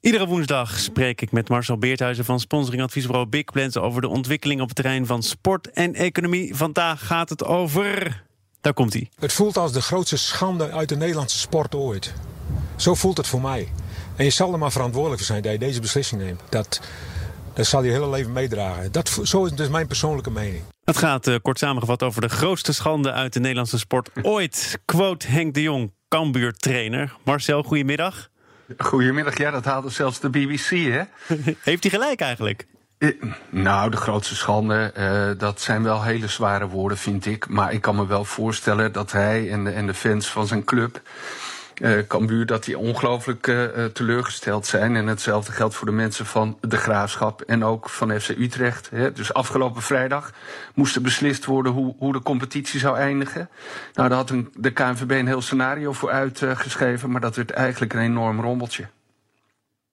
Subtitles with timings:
[0.00, 4.66] Iedere woensdag spreek ik met Marcel Beerthuizen van sponsoringadviesbureau Big Plans over de ontwikkeling op
[4.66, 6.54] het terrein van sport en economie.
[6.54, 8.22] Vandaag gaat het over.
[8.60, 9.08] Daar komt hij.
[9.18, 12.12] Het voelt als de grootste schande uit de Nederlandse sport ooit.
[12.76, 13.68] Zo voelt het voor mij.
[14.16, 16.40] En je zal er maar verantwoordelijk voor zijn dat je deze beslissing neemt.
[16.48, 16.80] Dat,
[17.54, 18.92] dat zal je hele leven meedragen.
[18.92, 20.62] Dat, zo is dus mijn persoonlijke mening.
[20.84, 24.80] Het gaat uh, kort samengevat over de grootste schande uit de Nederlandse sport ooit.
[24.84, 27.16] Quote Henk de Jong, Cambuur trainer.
[27.24, 28.28] Marcel, goedemiddag.
[28.78, 31.02] Goedemiddag, ja, dat haalde zelfs de BBC, hè?
[31.70, 32.66] Heeft hij gelijk eigenlijk?
[32.98, 33.08] Eh,
[33.48, 37.48] nou, de grootste schande, uh, dat zijn wel hele zware woorden, vind ik.
[37.48, 40.64] Maar ik kan me wel voorstellen dat hij en de, en de fans van zijn
[40.64, 41.00] club
[42.06, 44.96] Cambuur dat die ongelooflijk uh, teleurgesteld zijn.
[44.96, 48.90] En hetzelfde geldt voor de mensen van de Graafschap en ook van FC Utrecht.
[48.90, 49.12] Hè.
[49.12, 50.32] Dus afgelopen vrijdag
[50.74, 53.48] moest er beslist worden hoe, hoe de competitie zou eindigen.
[53.94, 58.00] Nou, daar had de KNVB een heel scenario voor uitgeschreven, maar dat werd eigenlijk een
[58.00, 58.86] enorm rommeltje.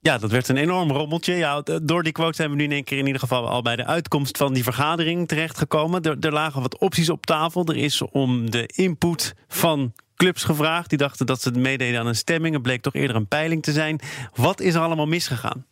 [0.00, 1.34] Ja, dat werd een enorm rommeltje.
[1.34, 3.76] Ja, door die quote zijn we nu in één keer in ieder geval al bij
[3.76, 6.02] de uitkomst van die vergadering terechtgekomen.
[6.02, 7.64] Er, er lagen wat opties op tafel.
[7.64, 10.88] Er is om de input van clubs gevraagd.
[10.88, 12.54] Die dachten dat ze meededen aan een stemming.
[12.54, 14.00] Het bleek toch eerder een peiling te zijn.
[14.34, 15.66] Wat is er allemaal misgegaan?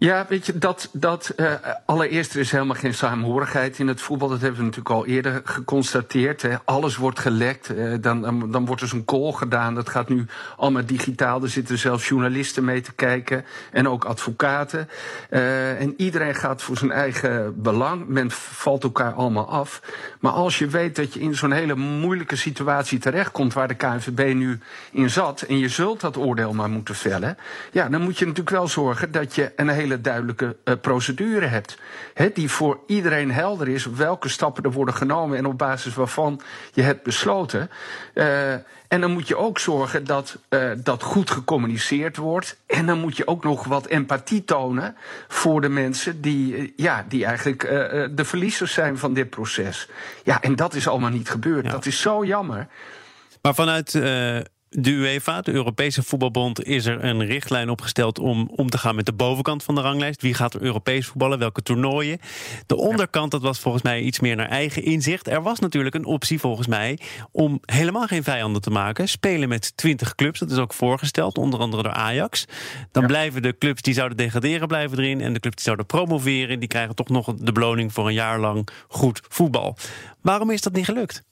[0.00, 1.52] Ja, weet je, dat, dat uh,
[1.84, 4.28] allereerst er is helemaal geen samenhorigheid in het voetbal.
[4.28, 6.42] Dat hebben we natuurlijk al eerder geconstateerd.
[6.42, 6.56] Hè.
[6.64, 7.70] Alles wordt gelekt.
[7.70, 9.74] Uh, dan, dan, wordt er zo'n call gedaan.
[9.74, 11.42] Dat gaat nu allemaal digitaal.
[11.42, 13.44] Er zitten zelfs journalisten mee te kijken.
[13.72, 14.88] En ook advocaten.
[15.30, 18.06] Uh, en iedereen gaat voor zijn eigen belang.
[18.08, 19.82] Men valt elkaar allemaal af.
[20.20, 23.52] Maar als je weet dat je in zo'n hele moeilijke situatie terechtkomt...
[23.52, 24.58] waar de KNVB nu
[24.90, 25.42] in zat...
[25.42, 27.36] en je zult dat oordeel maar moeten vellen...
[27.72, 31.46] ja, dan moet je natuurlijk wel zorgen dat je een hele hele duidelijke uh, procedure
[31.46, 31.78] hebt.
[32.14, 36.40] He, die voor iedereen helder is welke stappen er worden genomen en op basis waarvan
[36.72, 37.70] je hebt besloten.
[38.14, 38.52] Uh,
[38.88, 42.56] en dan moet je ook zorgen dat uh, dat goed gecommuniceerd wordt.
[42.66, 44.96] En dan moet je ook nog wat empathie tonen
[45.28, 47.60] voor de mensen die, ja, die eigenlijk
[48.16, 49.88] de verliezers zijn van dit proces.
[50.24, 51.64] Ja, en dat is allemaal niet gebeurd.
[51.64, 51.70] Ja.
[51.70, 52.66] Dat is zo jammer.
[53.42, 53.92] Maar vanuit
[54.70, 59.06] de UEFA, de Europese voetbalbond, is er een richtlijn opgesteld om om te gaan met
[59.06, 60.22] de bovenkant van de ranglijst.
[60.22, 62.18] Wie gaat er Europees voetballen, welke toernooien?
[62.66, 65.28] De onderkant, dat was volgens mij iets meer naar eigen inzicht.
[65.28, 66.98] Er was natuurlijk een optie volgens mij
[67.32, 69.08] om helemaal geen vijanden te maken.
[69.08, 72.44] Spelen met 20 clubs, dat is ook voorgesteld, onder andere door Ajax.
[72.92, 73.08] Dan ja.
[73.08, 75.20] blijven de clubs die zouden degraderen blijven erin.
[75.20, 78.38] En de clubs die zouden promoveren, die krijgen toch nog de beloning voor een jaar
[78.38, 79.76] lang goed voetbal.
[80.20, 81.22] Waarom is dat niet gelukt?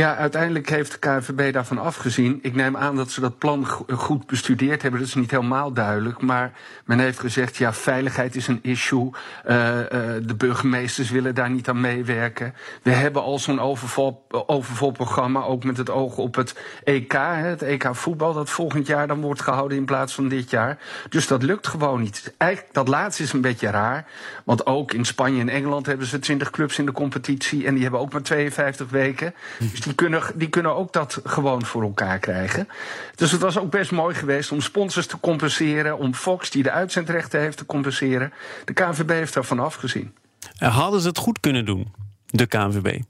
[0.00, 2.38] Ja, uiteindelijk heeft de KNVB daarvan afgezien.
[2.42, 5.00] Ik neem aan dat ze dat plan goed bestudeerd hebben.
[5.00, 6.20] Dat is niet helemaal duidelijk.
[6.20, 6.52] Maar
[6.84, 9.10] men heeft gezegd, ja, veiligheid is een issue.
[9.46, 9.84] Uh, uh,
[10.22, 12.54] de burgemeesters willen daar niet aan meewerken.
[12.82, 17.12] We hebben al zo'n overvol, overvol programma, ook met het oog op het EK.
[17.18, 20.78] Het EK voetbal, dat volgend jaar dan wordt gehouden in plaats van dit jaar.
[21.08, 22.34] Dus dat lukt gewoon niet.
[22.36, 24.06] Eigenlijk, dat laatste is een beetje raar.
[24.44, 27.66] Want ook in Spanje en Engeland hebben ze 20 clubs in de competitie.
[27.66, 29.34] En die hebben ook maar 52 weken.
[29.58, 32.68] Dus die kunnen, die kunnen ook dat gewoon voor elkaar krijgen.
[33.14, 36.70] Dus het was ook best mooi geweest om sponsors te compenseren, om Fox, die de
[36.70, 38.32] uitzendrechten heeft, te compenseren.
[38.64, 40.14] De KNVB heeft daarvan afgezien.
[40.58, 41.92] Hadden ze het goed kunnen doen,
[42.26, 43.00] de KNVB?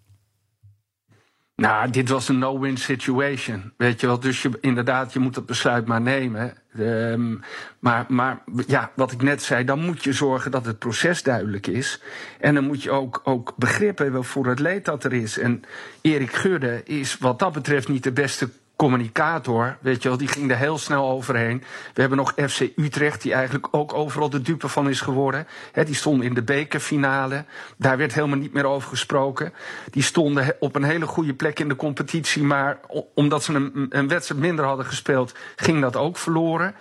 [1.57, 3.73] Nou, dit was een no-win situation.
[3.77, 6.55] Weet je wel, dus je, inderdaad, je moet dat besluit maar nemen.
[6.79, 7.41] Um,
[7.79, 11.67] maar, maar ja, wat ik net zei, dan moet je zorgen dat het proces duidelijk
[11.67, 12.01] is.
[12.41, 15.39] En dan moet je ook, ook begrip hebben voor het leed dat er is.
[15.39, 15.63] En
[16.01, 18.49] Erik Gudde is wat dat betreft niet de beste
[18.81, 21.63] communicator, weet je wel, die ging er heel snel overheen.
[21.95, 25.47] We hebben nog FC Utrecht, die eigenlijk ook overal de dupe van is geworden.
[25.73, 27.45] He, die stonden in de bekerfinale.
[27.77, 29.53] Daar werd helemaal niet meer over gesproken.
[29.91, 32.79] Die stonden op een hele goede plek in de competitie, maar
[33.15, 36.75] omdat ze een, een wedstrijd minder hadden gespeeld, ging dat ook verloren.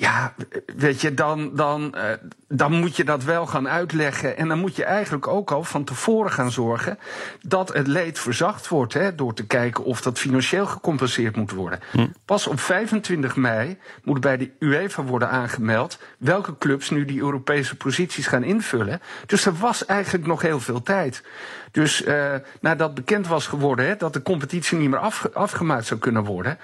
[0.00, 0.34] Ja,
[0.76, 2.02] weet je, dan, dan, uh,
[2.48, 4.36] dan moet je dat wel gaan uitleggen.
[4.36, 6.98] En dan moet je eigenlijk ook al van tevoren gaan zorgen
[7.40, 8.94] dat het leed verzacht wordt.
[8.94, 11.80] Hè, door te kijken of dat financieel gecompenseerd moet worden.
[11.90, 12.06] Hm.
[12.24, 17.76] Pas op 25 mei moet bij de UEFA worden aangemeld welke clubs nu die Europese
[17.76, 19.00] posities gaan invullen.
[19.26, 21.22] Dus er was eigenlijk nog heel veel tijd.
[21.70, 26.00] Dus uh, nadat bekend was geworden hè, dat de competitie niet meer afge afgemaakt zou
[26.00, 26.58] kunnen worden,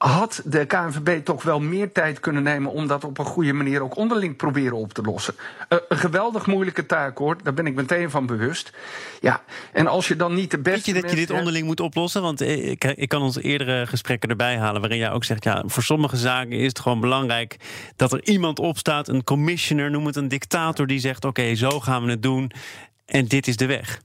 [0.00, 3.82] had de KNVB toch wel meer tijd kunnen nemen om dat op een goede manier
[3.82, 5.34] ook onderling proberen op te lossen.
[5.68, 8.72] Uh, een geweldig moeilijke taak hoor, daar ben ik meteen van bewust.
[9.20, 9.42] Ja,
[9.72, 10.92] en als je dan niet de beste.
[10.92, 12.22] Weet je dat je dit onderling moet oplossen?
[12.22, 15.82] Want ik, ik kan ons eerdere gesprekken erbij halen waarin jij ook zegt: ja, voor
[15.82, 17.56] sommige zaken is het gewoon belangrijk
[17.96, 22.04] dat er iemand opstaat, een commissioner, noem het een dictator, die zegt: oké, zo gaan
[22.04, 22.50] we het doen
[23.06, 24.00] en dit is de weg.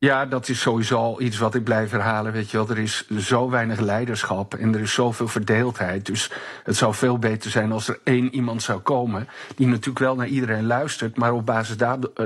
[0.00, 2.32] Ja, dat is sowieso iets wat ik blijf herhalen.
[2.32, 6.06] Weet je wel, er is zo weinig leiderschap en er is zoveel verdeeldheid.
[6.06, 6.30] Dus
[6.64, 9.28] het zou veel beter zijn als er één iemand zou komen.
[9.56, 11.76] die natuurlijk wel naar iedereen luistert, maar op basis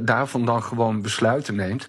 [0.03, 1.89] daarvan dan gewoon besluiten neemt.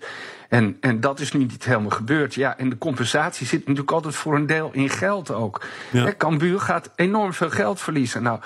[0.50, 2.34] En, en dat is nu niet helemaal gebeurd.
[2.34, 5.66] Ja, en de compensatie zit natuurlijk altijd voor een deel in geld ook.
[5.92, 6.14] Ja.
[6.18, 8.24] Cambuur gaat enorm veel geld verliezen.
[8.24, 8.40] Nou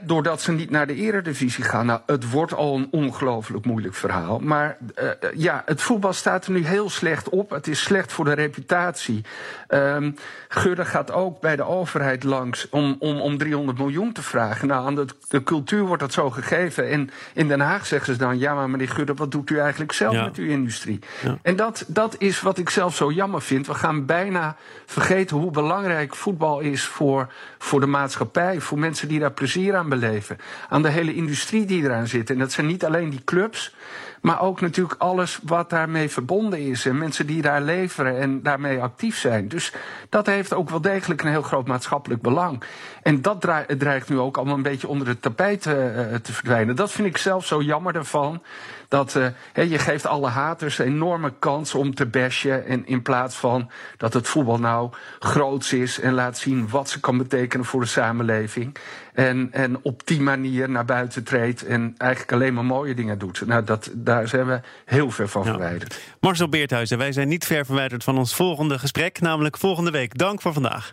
[0.00, 1.86] doordat ze niet naar de eredivisie gaan.
[1.86, 4.38] Nou, het wordt al een ongelooflijk moeilijk verhaal.
[4.38, 7.50] Maar uh, ja, het voetbal staat er nu heel slecht op.
[7.50, 9.24] Het is slecht voor de reputatie.
[9.68, 10.14] Um,
[10.48, 14.68] Gudde gaat ook bij de overheid langs om, om, om 300 miljoen te vragen.
[14.68, 16.90] Nou, aan de, de cultuur wordt dat zo gegeven.
[16.90, 19.92] En in Den Haag zeggen ze dan: ja, maar meneer Gudde, wat doet u eigenlijk
[19.92, 20.98] zelf met uw industrie?
[21.22, 21.38] Ja.
[21.42, 23.66] En dat, dat is wat ik zelf zo jammer vind.
[23.66, 29.18] We gaan bijna vergeten hoe belangrijk voetbal is voor, voor de maatschappij, voor mensen die
[29.18, 30.38] daar plezier aan beleven.
[30.68, 32.30] Aan de hele industrie die eraan zit.
[32.30, 33.74] En dat zijn niet alleen die clubs,
[34.20, 36.86] maar ook natuurlijk alles wat daarmee verbonden is.
[36.86, 39.48] En mensen die daar leveren en daarmee actief zijn.
[39.48, 39.72] Dus
[40.08, 42.62] dat heeft ook wel degelijk een heel groot maatschappelijk belang.
[43.02, 43.40] En dat
[43.78, 45.74] dreigt nu ook allemaal een beetje onder het tapijt uh,
[46.22, 46.76] te verdwijnen.
[46.76, 48.42] Dat vind ik zelf zo jammer daarvan.
[48.88, 52.66] Dat uh, je geeft alle haters een enorme kans om te bashen.
[52.66, 57.00] En in plaats van dat het voetbal nou groots is en laat zien wat ze
[57.00, 58.76] kan betekenen voor de samenleving.
[59.14, 63.46] En, en op die manier naar buiten treedt en eigenlijk alleen maar mooie dingen doet.
[63.46, 66.00] Nou, dat, daar zijn we heel ver van verwijderd.
[66.20, 70.18] Marcel Beerthuizen, wij zijn niet ver verwijderd van ons volgende gesprek, namelijk volgende week.
[70.18, 70.92] Dank voor vandaag.